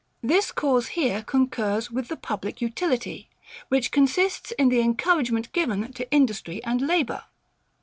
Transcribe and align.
This 0.23 0.51
cause 0.51 0.87
here 0.97 1.21
concurs 1.21 1.91
with 1.91 2.07
the 2.07 2.15
public 2.17 2.59
utility, 2.59 3.29
which 3.67 3.91
consists 3.91 4.49
in 4.53 4.69
the 4.69 4.79
encouragement 4.79 5.51
given 5.53 5.93
to 5.93 6.11
industry 6.11 6.63
and 6.63 6.81
labour. 6.81 7.25